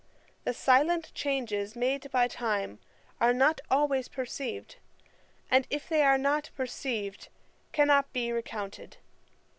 [0.45, 2.79] The silent changes made by time
[3.19, 4.77] are not always perceived;
[5.51, 7.27] and if they are not perceived,
[7.71, 8.97] cannot be recounted.